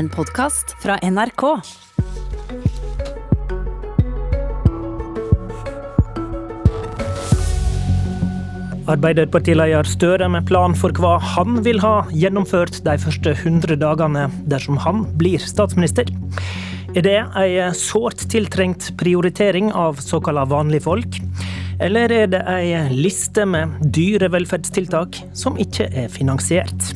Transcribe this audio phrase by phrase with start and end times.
[0.00, 1.42] En podkast fra NRK.
[8.88, 14.80] Arbeiderpartileder Støre med plan for hva han vil ha gjennomført de første 100 dagene dersom
[14.80, 16.08] han blir statsminister.
[16.96, 21.20] Er det ei sårt tiltrengt prioritering av såkalla vanlige folk?
[21.76, 26.94] Eller er det ei liste med dyre velferdstiltak som ikke er finansiert?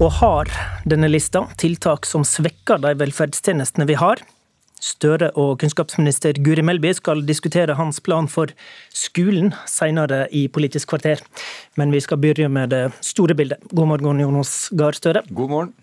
[0.00, 0.48] Og har
[0.88, 4.22] denne lista tiltak som svekker de velferdstjenestene vi har?
[4.80, 8.48] Støre og kunnskapsminister Guri Melby skal diskutere hans plan for
[8.96, 11.20] skolen senere i Politisk kvarter.
[11.76, 13.60] Men vi skal begynne med det store bildet.
[13.76, 15.20] God morgen, Jonas Gahr Støre.
[15.28, 15.74] God morgen.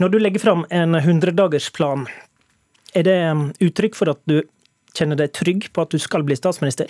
[0.00, 2.08] Når du legger fram en 100-dagersplan,
[2.96, 3.18] er det
[3.60, 4.38] uttrykk for at du
[4.96, 6.88] kjenner deg trygg på at du skal bli statsminister?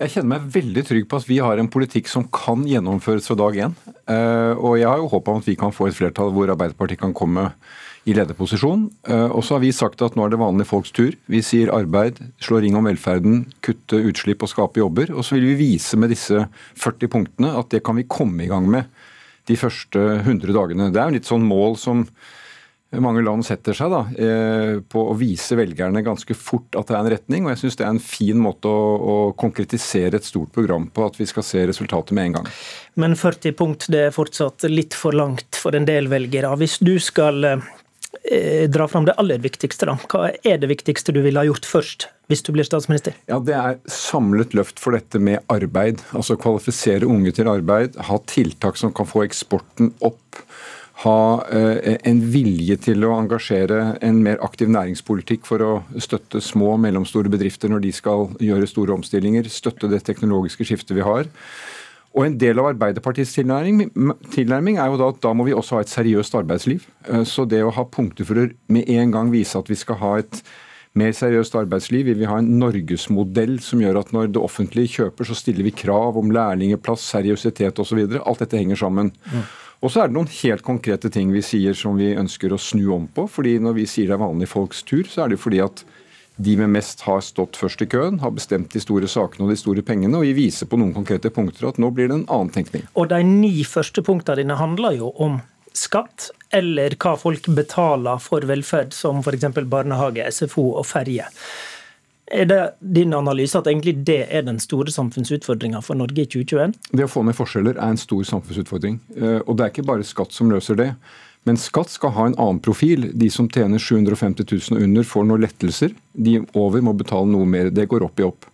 [0.00, 3.36] Jeg kjenner meg veldig trygg på at vi har en politikk som kan gjennomføres fra
[3.44, 3.76] dag én.
[4.10, 7.00] Eh, og jeg har jo håp om at vi kan få et flertall hvor Arbeiderpartiet
[7.00, 7.50] kan komme
[8.04, 8.86] i lederposisjon.
[9.08, 11.16] Eh, og så har vi sagt at nå er det vanlige folks tur.
[11.30, 15.14] Vi sier arbeid, slå ring om velferden, kutte utslipp og skape jobber.
[15.14, 16.46] Og så vil vi vise med disse
[16.80, 18.90] 40 punktene at det kan vi komme i gang med
[19.48, 20.90] de første 100 dagene.
[20.92, 22.04] Det er jo litt sånn mål som
[23.02, 27.00] mange land setter seg da, eh, på å vise velgerne ganske fort at det er
[27.00, 27.44] en retning.
[27.44, 31.06] og Jeg synes det er en fin måte å, å, konkretisere et stort program på,
[31.06, 32.50] at vi skal se resultatet med en gang.
[33.00, 36.52] Men 40 punkt det er fortsatt litt for langt for en del velgere.
[36.60, 37.56] Hvis du skal
[38.22, 39.86] Eh, dra fram det aller viktigste.
[39.86, 39.98] da.
[40.08, 43.14] Hva er det viktigste du ville ha gjort først, hvis du blir statsminister?
[43.28, 46.00] Ja, Det er samlet løft for dette med arbeid.
[46.12, 47.96] Altså kvalifisere unge til arbeid.
[47.96, 50.40] Ha tiltak som kan få eksporten opp.
[51.02, 56.76] Ha eh, en vilje til å engasjere en mer aktiv næringspolitikk for å støtte små
[56.76, 59.48] og mellomstore bedrifter når de skal gjøre store omstillinger.
[59.50, 61.26] Støtte det teknologiske skiftet vi har.
[62.14, 63.88] Og En del av Arbeiderpartiets tilnærming,
[64.30, 66.86] tilnærming, er jo da at da må vi også ha et seriøst arbeidsliv.
[67.10, 69.98] Eh, så det å ha punkter for å med en gang vise at vi skal
[69.98, 70.44] ha et
[70.94, 75.26] mer seriøst arbeidsliv, vi vil ha en norgesmodell som gjør at når det offentlige kjøper,
[75.26, 78.04] så stiller vi krav om lærlingeplass, seriøsitet osv.
[78.22, 79.10] Alt dette henger sammen.
[79.32, 79.42] Mm.
[79.84, 82.86] Og så er det noen helt konkrete ting vi sier som vi ønsker å snu
[82.94, 83.26] om på.
[83.28, 85.84] fordi Når vi sier det er vanlige folks tur, så er det fordi at
[86.36, 89.58] de med mest har stått først i køen, har bestemt de store sakene og de
[89.60, 90.16] store pengene.
[90.16, 92.88] Og vi viser på noen konkrete punkter at nå blir det en annen tenkning.
[92.96, 95.38] Og de ni første punktene dine handler jo om
[95.74, 99.46] skatt, eller hva folk betaler for velferd, som f.eks.
[99.68, 101.28] barnehage, SFO og ferje.
[102.32, 106.72] Er det din analyse at egentlig det er den store samfunnsutfordringa for Norge i 2021?
[106.96, 108.96] Det å få ned forskjeller er en stor samfunnsutfordring.
[109.18, 110.88] Eh, og det er ikke bare skatt som løser det.
[111.44, 113.10] Men skatt skal ha en annen profil.
[113.12, 115.92] De som tjener 750 000 og under, får noen lettelser.
[116.16, 117.68] De over må betale noe mer.
[117.68, 118.48] Det går opp i opp.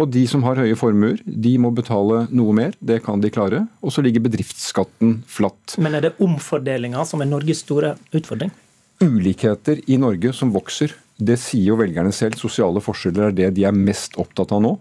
[0.00, 2.72] Og de som har høye formuer, de må betale noe mer.
[2.80, 3.66] Det kan de klare.
[3.84, 5.76] Og så ligger bedriftsskatten flatt.
[5.78, 8.50] Men er det omfordelinga som er Norges store utfordring?
[9.04, 10.96] Ulikheter i Norge som vokser.
[11.14, 12.38] Det sier jo velgerne selv.
[12.40, 14.72] Sosiale forskjeller er det de er mest opptatt av nå.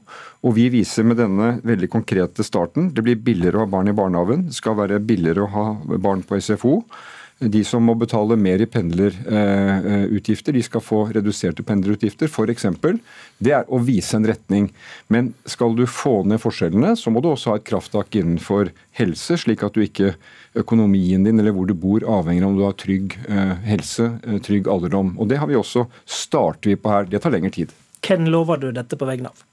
[0.43, 3.97] Og vi viser med denne veldig konkrete starten det blir billigere å ha barn i
[3.97, 4.47] barnehagen.
[4.49, 5.65] Det skal være billigere å ha
[6.01, 6.79] barn på SFO.
[7.51, 12.29] De som må betale mer i pendlerutgifter, de skal få reduserte pendlerutgifter.
[12.31, 12.67] F.eks.
[13.43, 14.69] Det er å vise en retning.
[15.11, 19.37] Men skal du få ned forskjellene, så må du også ha et krafttak innenfor helse,
[19.41, 20.13] slik at du ikke
[20.59, 24.39] økonomien din eller hvor du bor avhenger av om du har trygg eh, helse, eh,
[24.43, 25.15] trygg alderdom.
[25.17, 27.09] Og Det har vi også starter vi på her.
[27.09, 27.73] Det tar lengre tid.
[28.03, 29.43] Hvem lover du dette på vegne av?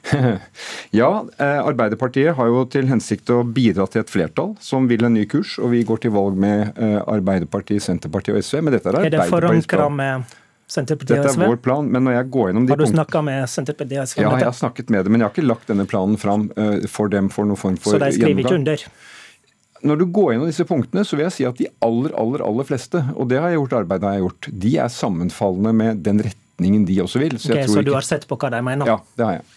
[1.00, 5.16] ja, eh, Arbeiderpartiet har jo til hensikt å bidra til et flertall som vil en
[5.16, 5.58] ny kurs.
[5.62, 8.60] Og vi går til valg med eh, Arbeiderpartiet, Senterpartiet og SV.
[8.62, 10.36] Men dette er, er det forankra med
[10.72, 11.30] Senterpartiet og SV?
[11.30, 14.02] Dette er vår plan, men når jeg går gjennom de Har du snakka med Senterpartiet
[14.02, 14.20] og SV?
[14.24, 16.76] Ja, jeg har snakket med dem, men jeg har ikke lagt denne planen fram uh,
[16.90, 18.12] for dem for noen form for gjennomgang.
[18.12, 18.86] Så de skriver ikke under?
[19.82, 22.68] Når du går gjennom disse punktene, så vil jeg si at de aller, aller, aller
[22.68, 26.22] fleste, og det har jeg gjort, arbeidet jeg har gjort, de er sammenfallende med den
[26.22, 27.34] retningen de også vil.
[27.42, 28.86] Så, okay, så du har sett på hva de mener?
[28.88, 29.48] Ja, det har jeg.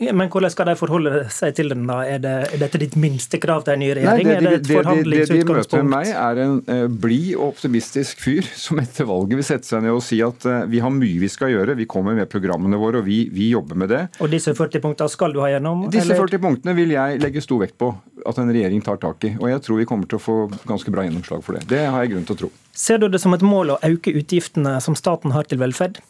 [0.00, 1.84] Men hvordan skal de forholde seg til den?
[1.88, 2.00] da?
[2.08, 4.28] Er, det, er dette ditt minste krav til en ny regjering?
[4.30, 8.22] Nei, det, det, det, det, de møter med meg, er en uh, blid og optimistisk
[8.24, 11.20] fyr som etter valget vil sette seg ned og si at uh, vi har mye
[11.20, 14.02] vi skal gjøre, vi kommer med programmene våre og vi, vi jobber med det.
[14.24, 15.88] Og disse 40 punktene skal du ha gjennom?
[15.92, 16.24] Disse eller?
[16.24, 17.92] 40 punktene vil jeg legge stor vekt på
[18.26, 19.34] at en regjering tar tak i.
[19.40, 20.38] Og jeg tror vi kommer til å få
[20.68, 21.66] ganske bra gjennomslag for det.
[21.70, 22.50] Det har jeg grunn til å tro.
[22.76, 26.00] Ser du det som et mål å øke utgiftene som staten har til velferd?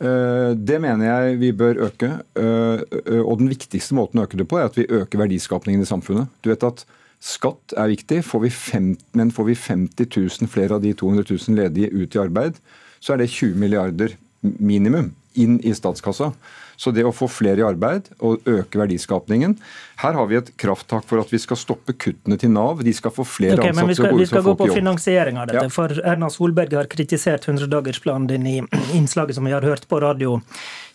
[0.00, 2.10] Eh, det mener jeg vi bør øke.
[2.36, 5.84] Eh, eh, og den viktigste måten å øke det på, er at vi øker verdiskapningen
[5.84, 6.32] i samfunnet.
[6.42, 6.86] Du vet at
[7.20, 10.06] Skatt er viktig, får fem, men får vi 50
[10.40, 12.56] 000 flere av de 200 000 ledige ut i arbeid,
[12.96, 16.32] så er det 20 milliarder minimum inn i statskassa.
[16.80, 19.52] Så det å få flere i arbeid og øke verdiskapningen
[20.00, 22.80] Her har vi et krafttak for at vi skal stoppe kuttene til Nav.
[22.86, 23.82] De skal få flere okay, ansatte.
[23.82, 25.66] Men vi skal, vi skal gå på finansiering av dette.
[25.68, 25.74] Ja.
[25.74, 28.56] For Erna Solberg har kritisert 100-dagersplanen din i
[28.98, 30.38] innslaget som vi har hørt på radio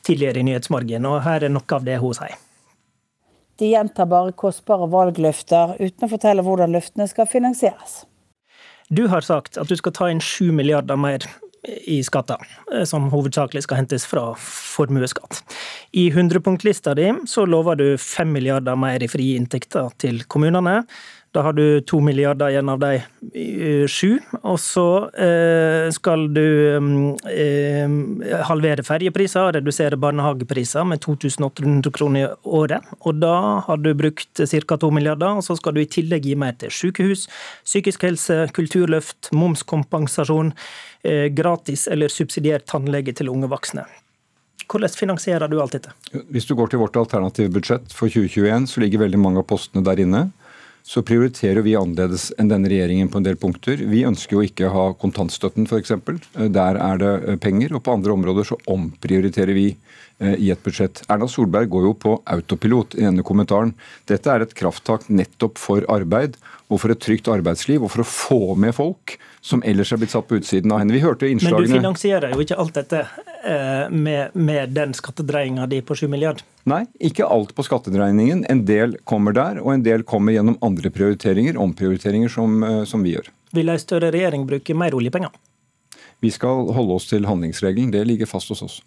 [0.05, 2.33] tidligere i Nyhetsmorgen, og her er noe av det hun sier.
[3.61, 8.03] De gjentar bare kostbare valgløfter uten å fortelle hvordan løftene skal finansieres.
[8.89, 11.23] Du har sagt at du skal ta inn 7 milliarder mer
[11.67, 12.41] i skatter,
[12.73, 15.41] eh, som hovedsakelig skal hentes fra formuesskatt.
[15.91, 20.83] I 100-punktlista di så lover du 5 milliarder mer i frie inntekter til kommunene.
[21.35, 24.21] Da har du to milliarder igjen av de eh, sju.
[24.47, 24.87] Og så
[25.19, 26.45] eh, skal du
[27.27, 27.95] eh,
[28.47, 32.29] halvere ferjepriser og redusere barnehagepriser med 2800 kroner i
[32.59, 32.87] året.
[33.03, 33.33] Og da
[33.67, 34.77] har du brukt ca.
[34.79, 37.27] to milliarder, og så skal du i tillegg gi mer til sykehus,
[37.67, 40.53] psykisk helse, kulturløft, momskompensasjon,
[41.37, 43.83] gratis eller subsidiert tannlege til unge voksne.
[44.71, 45.91] Hvordan finansierer du alt dette?
[46.33, 49.85] Hvis du går til vårt alternative budsjett for 2021, så ligger veldig mange av postene
[49.85, 50.25] der inne
[50.85, 53.79] så prioriterer vi annerledes enn denne regjeringen på en del punkter.
[53.89, 55.95] Vi ønsker jo ikke å ha kontantstøtten f.eks.
[56.53, 57.73] Der er det eh, penger.
[57.73, 61.01] Og på andre områder så omprioriterer vi eh, i et budsjett.
[61.09, 63.73] Erna Solberg går jo på autopilot i denne kommentaren.
[64.05, 66.37] Dette er et krafttak nettopp for arbeid
[66.69, 70.13] og for et trygt arbeidsliv og for å få med folk som ellers er blitt
[70.13, 70.93] satt på utsiden av henne.
[70.93, 71.65] Vi hørte innslagene...
[71.65, 73.07] Men du finansierer jo ikke alt dette
[73.41, 76.45] eh, med, med den skattedreiinga di på 7 milliard?
[76.65, 78.45] Nei, ikke alt på skattedregningen.
[78.50, 83.03] En del kommer der, og en del kommer gjennom andre prioriteringer, omprioriteringer som, eh, som
[83.06, 83.29] vi gjør.
[83.53, 85.29] Vil ei større regjering bruke mer oljepenger?
[86.19, 87.91] Vi skal holde oss til handlingsregelen.
[87.91, 88.81] Det ligger fast hos oss.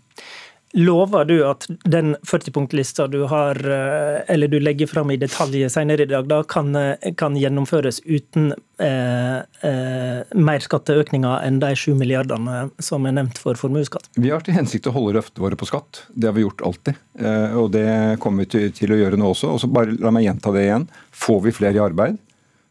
[0.76, 6.04] Lover du at den 40-punktlista du har, eh, eller du legger fram i detalj senere
[6.04, 11.96] i dag, da kan, eh, kan gjennomføres uten eh, eh, mer skatteøkninger enn de 7
[11.96, 14.10] milliardene som er nevnt for formuesskatt?
[14.20, 16.04] Vi har til hensikt å holde løftene våre på skatt.
[16.12, 17.00] Det har vi gjort alltid.
[17.18, 19.54] Eh, og det kommer vi til, til å gjøre nå også.
[19.56, 20.88] Og så bare La meg gjenta det igjen.
[21.16, 22.20] Får vi flere i arbeid,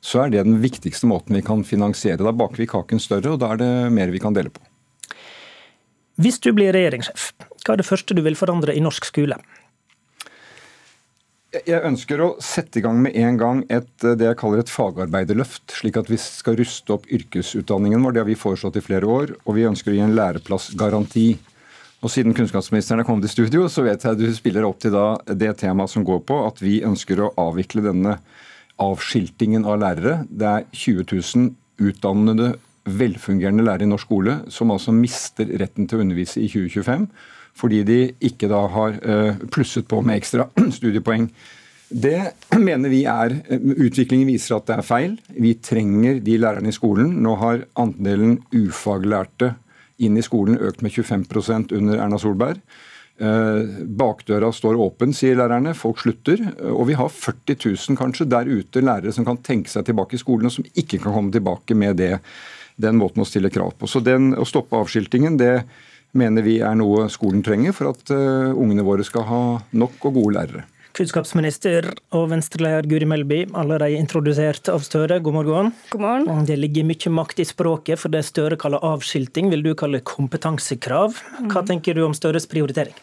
[0.06, 2.22] så er det den viktigste måten vi kan finansiere.
[2.22, 4.62] Da baker vi kaken større, og da er det mer vi kan dele på.
[6.18, 7.30] Hvis du blir regjeringssjef,
[7.68, 9.36] hva er det første du vil forandre i norsk skole?
[11.66, 15.72] Jeg ønsker å sette i gang med en gang et, det jeg kaller et fagarbeiderløft,
[15.80, 18.16] slik at vi skal ruste opp yrkesutdanningen vår.
[18.16, 19.34] Det har vi foreslått i flere år.
[19.46, 21.28] Og vi ønsker å gi en læreplassgaranti.
[22.04, 24.96] Og Siden kunnskapsministeren er kommet i studio, så vet jeg du spiller opp til
[25.40, 28.20] det temaet som går på at vi ønsker å avvikle denne
[28.84, 30.20] avskiltingen av lærere.
[30.30, 32.54] Det er 20 000 utdannede
[32.88, 37.10] velfungerende lærere i norsk skole som altså mister retten til å undervise i 2025
[37.58, 40.48] fordi de ikke da har eh, plusset på med ekstra
[40.78, 41.30] studiepoeng.
[41.88, 42.20] Det
[42.60, 45.16] mener vi er Utviklingen viser at det er feil.
[45.32, 47.16] Vi trenger de lærerne i skolen.
[47.24, 49.56] Nå har andelen ufaglærte
[50.04, 52.60] inn i skolen økt med 25% under Erna Solberg.
[53.18, 55.74] Eh, bakdøra står åpen, sier lærerne.
[55.78, 56.44] Folk slutter.
[56.70, 60.22] Og vi har 40 000 kanskje der ute lærere som kan tenke seg tilbake i
[60.22, 62.18] skolen, og som ikke kan komme tilbake med det
[62.78, 63.90] den måten å stille krav på.
[63.90, 65.62] Så den, Å stoppe avskiltingen det
[66.18, 69.44] mener vi er noe skolen trenger for at uh, ungene våre skal ha
[69.76, 70.66] nok og gode lærere.
[70.98, 75.70] Kunnskapsminister og Venstre-leder Guri Melby, allerede introdusert av Støre, god morgen.
[75.92, 76.48] God morgen.
[76.48, 81.20] Det ligger mye makt i språket, for det Støre kaller avskilting, vil du kalle kompetansekrav.
[81.44, 81.68] Hva mm.
[81.70, 82.98] tenker du om Støres prioritering?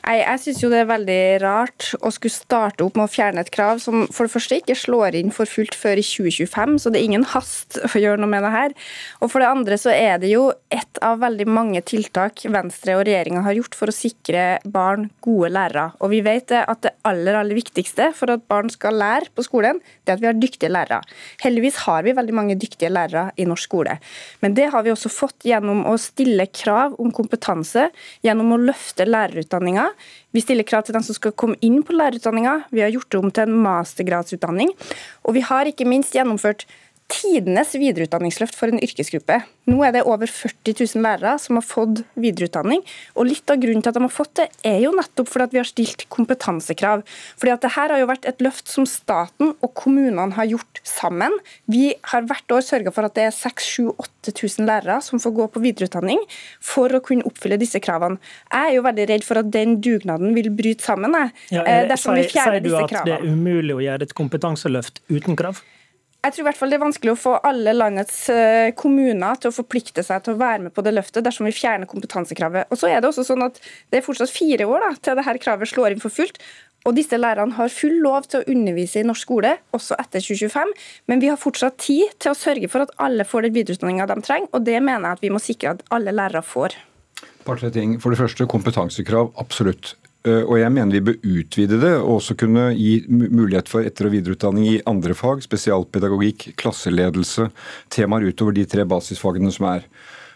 [0.00, 3.50] Nei, Jeg syns det er veldig rart å skulle starte opp med å fjerne et
[3.52, 7.00] krav som for det første ikke slår inn for fullt før i 2025, så det
[7.00, 8.74] er ingen hast å gjøre noe med det her.
[9.20, 13.04] Og for det andre så er det jo ett av veldig mange tiltak Venstre og
[13.08, 15.90] regjeringa har gjort for å sikre barn gode lærere.
[16.00, 19.82] Og vi vet at det aller, aller viktigste for at barn skal lære på skolen,
[20.04, 21.02] det er at vi har dyktige lærere.
[21.44, 23.98] Heldigvis har vi veldig mange dyktige lærere i norsk skole.
[24.40, 27.90] Men det har vi også fått gjennom å stille krav om kompetanse,
[28.24, 29.89] gjennom å løfte lærerutdanninga
[30.34, 32.56] vi stiller krav til dem som skal komme inn på lærerutdanninga.
[32.74, 34.72] Vi har gjort det om til en mastergradsutdanning.
[35.26, 36.66] Og vi har ikke minst gjennomført
[37.10, 39.40] tidenes videreutdanningsløft for en yrkesgruppe.
[39.70, 42.82] Nå er det over 40 000 lærere som har fått videreutdanning.
[43.14, 45.54] og Litt av grunnen til at de har fått det, er jo nettopp fordi at
[45.54, 47.02] vi har stilt kompetansekrav.
[47.40, 50.82] Fordi at det her har jo vært et løft som staten og kommunene har gjort
[50.86, 51.34] sammen.
[51.70, 55.64] Vi har hvert år sørga for at det er 6000-8000 lærere som får gå på
[55.66, 56.22] videreutdanning
[56.58, 58.20] for å kunne oppfylle disse kravene.
[58.50, 61.14] Jeg er jo veldig redd for at den dugnaden vil bryte sammen
[61.50, 62.88] ja, eh, dersom vi fjerner disse kravene.
[62.88, 65.62] Sier du at det er umulig å gjøre et kompetanseløft uten krav?
[66.20, 69.48] Jeg tror i hvert fall det er vanskelig å få alle landets eh, kommuner til
[69.48, 72.68] å forplikte seg til å være med på det løftet dersom vi fjerner kompetansekravet.
[72.68, 73.56] Og så er Det også sånn at
[73.88, 76.36] det er fortsatt fire år da, til dette kravet slår inn for fullt.
[76.88, 80.76] Og disse lærerne har full lov til å undervise i norsk skole, også etter 2025.
[81.12, 84.20] Men vi har fortsatt tid til å sørge for at alle får den videreutdanninga de
[84.24, 86.76] trenger, og det mener jeg at vi må sikre at alle lærere får.
[87.44, 87.96] Par, tre ting.
[88.00, 89.32] For det første, kompetansekrav.
[89.40, 89.94] Absolutt.
[90.28, 94.10] Eh, og jeg mener vi bør utvide det, og også kunne gi mulighet for etter-
[94.10, 95.40] og videreutdanning i andre fag.
[95.46, 97.48] Spesialpedagogikk, klasseledelse,
[97.88, 99.86] temaer utover de tre basisfagene som er.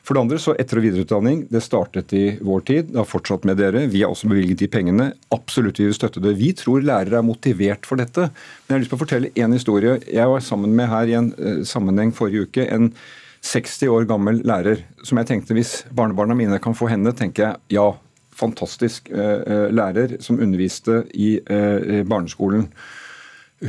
[0.04, 1.44] For det andre så etter- og videreutdanning.
[1.48, 2.92] Det startet i vår tid.
[2.92, 3.86] Det har fortsatt med dere.
[3.88, 5.12] Vi har også bevilget de pengene.
[5.32, 6.36] Absolutt vi vil støtte det.
[6.36, 8.28] Vi tror lærere er motivert for dette.
[8.28, 10.00] Men jeg har lyst til å fortelle én historie.
[10.04, 12.68] Jeg var sammen med her i en uh, sammenheng forrige uke.
[12.68, 12.92] en
[13.44, 17.76] 60 år gammel lærer som jeg tenkte hvis barnebarna mine kan få henne, tenker jeg
[17.76, 17.90] ja,
[18.34, 22.68] fantastisk uh, lærer som underviste i uh, barneskolen.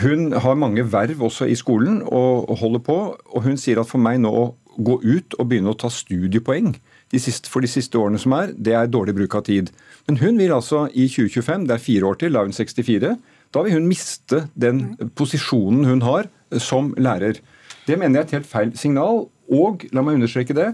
[0.01, 4.01] Hun har mange verv også i skolen og holder på, og hun sier at for
[4.01, 4.45] meg nå å
[4.75, 6.73] gå ut og begynne å ta studiepoeng
[7.13, 9.69] de siste, for de siste årene som er, det er dårlig bruk av tid.
[10.09, 13.13] Men hun vil altså i 2025, det er fire år til, da er hun 64,
[13.55, 14.81] da vil hun miste den
[15.15, 16.27] posisjonen hun har
[16.59, 17.39] som lærer.
[17.85, 19.27] Det mener jeg er et helt feil signal.
[19.53, 20.71] Og la meg understreke det,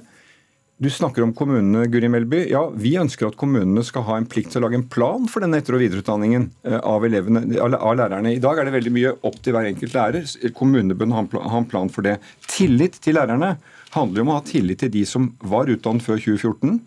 [0.82, 2.40] du snakker om kommunene, Guri Melby.
[2.50, 5.46] Ja, Vi ønsker at kommunene skal ha en plikt til å lage en plan for
[5.46, 8.32] denne etter- og videreutdanningen eh, av, elevene, av lærerne.
[8.34, 10.26] I dag er det veldig mye opp til hver enkelt lærer.
[10.58, 12.18] Kommunene bør ha en plan for det.
[12.50, 13.60] Tillit til lærerne
[13.94, 16.82] handler om å ha tillit til de som var utdannet før 2014.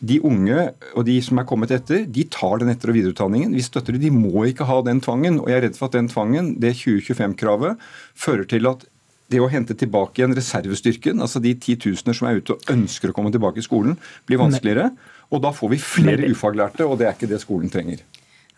[0.00, 3.56] De unge og de som er kommet etter, de tar den etter- og videreutdanningen.
[3.56, 4.04] Vi støtter det.
[4.04, 5.40] De må ikke ha den tvangen.
[5.40, 7.80] Og jeg er redd for at den tvangen, det 2025-kravet,
[8.12, 8.84] fører til at
[9.30, 13.16] det å hente tilbake igjen reservestyrken, altså de titusener som er ute og ønsker å
[13.16, 14.90] komme tilbake i skolen, blir vanskeligere.
[15.30, 18.02] Og da får vi flere ufaglærte, og det er ikke det skolen trenger.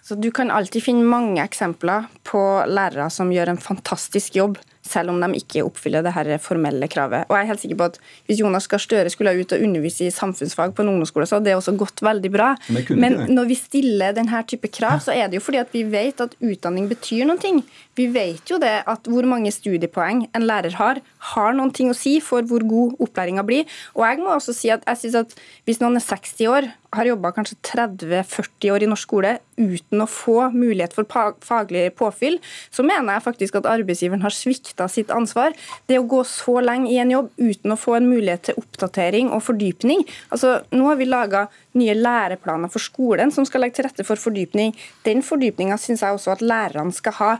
[0.03, 5.13] Så Du kan alltid finne mange eksempler på lærere som gjør en fantastisk jobb selv
[5.13, 7.29] om de ikke oppfyller det her formelle kravet.
[7.31, 10.09] Og jeg er helt sikker på at Hvis Jonas Gahr Støre skulle ut og undervise
[10.09, 12.53] i samfunnsfag på en ungdomsskole, så hadde det også gått veldig bra.
[12.91, 16.21] Men, når vi stiller denne type krav, så er det jo fordi at vi vet
[16.25, 17.55] at utdanning betyr noe.
[17.99, 21.01] Vi vet jo det at hvor mange studiepoeng en lærer har,
[21.33, 23.67] har noen ting å si for hvor god opplæringa blir.
[23.95, 25.37] Og jeg må også si at jeg synes at
[25.69, 30.09] hvis noen er 60 år, har jobba kanskje 30-40 år i norsk skole uten å
[30.11, 31.09] få mulighet for
[31.45, 32.22] faglig påfyll,
[32.71, 35.57] så mener jeg faktisk at arbeidsgiveren har svikta sitt ansvar.
[35.91, 39.33] Det å gå så lenge i en jobb uten å få en mulighet til oppdatering
[39.35, 40.07] og fordypning.
[40.31, 41.47] Altså, nå har vi laga
[41.79, 44.75] nye læreplaner for skolen som skal legge til rette for fordypning.
[45.07, 47.33] Den fordypninga syns jeg også at lærerne skal ha.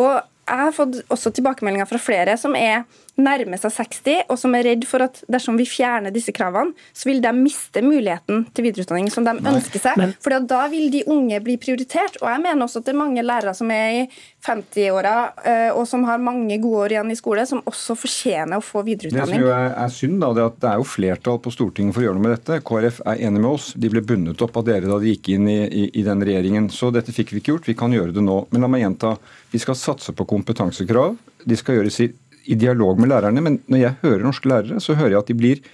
[0.00, 0.12] Og
[0.44, 2.84] jeg har fått også tilbakemeldinger fra flere som er
[3.20, 7.08] nærmer seg 60, og som er redd for at dersom vi fjerner disse kravene, så
[7.08, 9.54] vil de miste muligheten til videreutdanning som de Nei.
[9.54, 9.98] ønsker seg.
[10.00, 12.18] Men, for da vil de unge bli prioritert.
[12.22, 14.04] Og jeg mener også at det er mange lærere som er i
[14.44, 15.14] 50-åra
[15.46, 18.84] eh, og som har mange gode år igjen i skole, som også fortjener å få
[18.86, 19.38] videreutdanning.
[19.38, 21.54] Det som jo er, er synd, da, det er at det er jo flertall på
[21.54, 22.60] Stortinget for å gjøre noe med dette.
[22.66, 23.70] KrF er enig med oss.
[23.78, 26.68] De ble bundet opp av dere da de gikk inn i, i, i den regjeringen.
[26.74, 27.70] Så dette fikk vi ikke gjort.
[27.70, 28.42] Vi kan gjøre det nå.
[28.50, 29.14] Men la meg gjenta.
[29.54, 31.16] Vi skal satse på kompetansekrav.
[31.44, 32.08] De skal gjøres i
[32.44, 33.42] i dialog med lærerne.
[33.44, 35.64] Men når jeg hører norske lærere, så hører jeg at de, blir,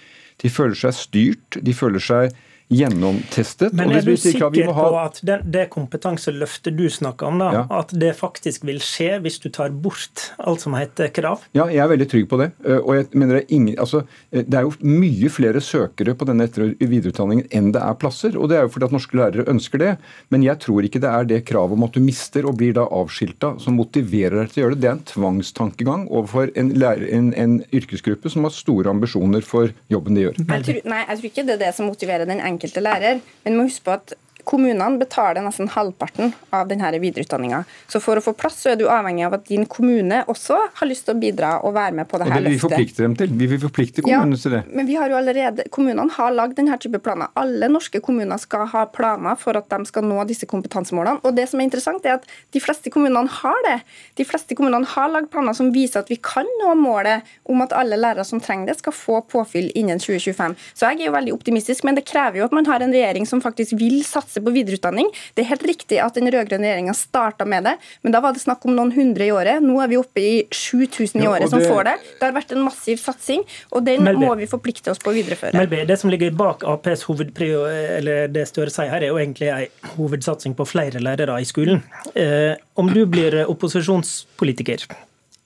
[0.43, 1.61] de føler seg styrt.
[1.67, 2.37] De føler seg
[2.71, 3.75] gjennomtestet.
[3.75, 7.65] Men er du sikker på at det, det kompetanseløftet du snakker om, da, ja.
[7.81, 11.43] at det faktisk vil skje hvis du tar bort alt som heter krav?
[11.57, 12.53] Ja, jeg er veldig trygg på det.
[12.63, 16.15] Eh, og jeg mener Det er, ingen, altså, eh, det er jo mye flere søkere
[16.15, 18.39] på denne etter- og videreutdanningen enn det er plasser.
[18.39, 19.91] og Det er jo fordi at norske lærere ønsker det.
[20.31, 22.87] Men jeg tror ikke det er det kravet om at du mister og blir da
[22.87, 24.83] avskilta som motiverer deg til å gjøre det.
[24.85, 29.75] Det er en tvangstankegang overfor en, lærer, en, en yrkesgruppe som har store ambisjoner for
[29.91, 30.39] jobben de gjør.
[30.39, 33.21] Jeg tror, nei, jeg tror ikke det er det som motiverer den enkelte enkelte lærer.
[33.45, 34.15] Men må huske på at
[34.49, 37.63] Kommunene betaler nesten halvparten av denne videreutdanninga.
[37.91, 40.89] Så for å få plass så er du avhengig av at din kommune også har
[40.89, 42.47] lyst til å bidra og være med på det her løftet.
[42.47, 43.35] Og det vil vi forplikte dem til.
[43.41, 44.63] Vi vil forplikte kommunene ja, til det.
[44.77, 47.33] Men vi har jo allerede, kommunene har lagd denne type planer.
[47.41, 51.23] Alle norske kommuner skal ha planer for at de skal nå disse kompetansemålene.
[51.27, 53.79] Og det som er interessant, er at de fleste kommunene har det.
[54.21, 57.75] De fleste kommunene har lagd planer som viser at vi kan nå målet om at
[57.77, 60.57] alle lærere som trenger det, skal få påfyll innen 2025.
[60.75, 63.27] Så jeg er jo veldig optimistisk, men det krever jo at man har en regjering
[63.29, 65.11] som faktisk vil satse satse på videreutdanning.
[65.35, 68.43] Det er helt riktig at den rød-grønne regjeringa starta med det, men da var det
[68.43, 69.63] snakk om noen hundre i året.
[69.63, 71.97] Nå er vi oppe i 7000 i året ja, som får det.
[72.21, 74.27] Det har vært en massiv satsing, og den Melby.
[74.27, 75.57] må vi forplikte oss på å videreføre.
[75.59, 79.51] Melby, det som ligger bak Aps hovedprio, eller det Støre sier her, er jo egentlig
[79.53, 81.83] en hovedsatsing på flere lærere i skolen.
[82.15, 84.87] Eh, om du blir opposisjonspolitiker,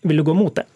[0.05, 0.69] vil du gå mot det?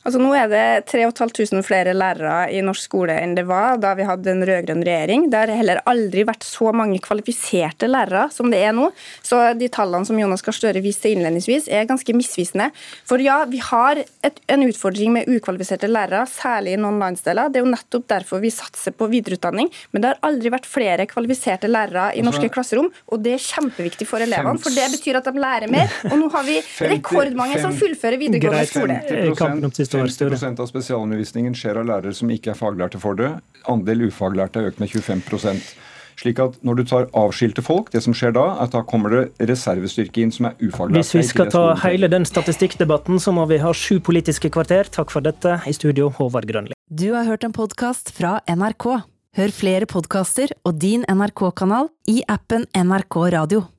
[0.00, 4.06] Altså Nå er det 3500 flere lærere i norsk skole enn det var da vi
[4.08, 5.26] hadde en rød-grønn regjering.
[5.28, 8.86] Det har heller aldri vært så mange kvalifiserte lærere som det er nå.
[9.20, 12.70] Så de tallene som Jonas Gahr Støre viste innledningsvis, er ganske misvisende.
[13.04, 17.52] For ja, vi har et, en utfordring med ukvalifiserte lærere, særlig i noen landsdeler.
[17.52, 19.68] Det er jo nettopp derfor vi satser på videreutdanning.
[19.92, 23.44] Men det har aldri vært flere kvalifiserte lærere i norske altså, klasserom, og det er
[23.50, 24.64] kjempeviktig for elevene.
[24.64, 25.92] For det betyr at de lærer mer.
[26.08, 26.56] Og nå har vi
[26.96, 32.58] rekordmange som fullfører videregående skole står 50 av spesialundervisningen skjer av lærere som ikke er
[32.58, 33.32] faglærte for det.
[33.70, 35.58] Andel ufaglærte er økt med 25
[36.20, 39.14] Slik at når du tar avskilte folk, det som skjer da, er at da kommer
[39.14, 41.00] det reservestyrke inn som er ufaglært.
[41.00, 44.90] Hvis vi skal ta hele den statistikkdebatten, så må vi ha sju politiske kvarter.
[44.92, 45.56] Takk for dette.
[45.64, 46.76] I studio, Håvard Grønli.
[46.92, 48.90] Du har hørt en podkast fra NRK.
[49.38, 53.70] Hør flere podkaster og din NRK-kanal i appen NRK Radio.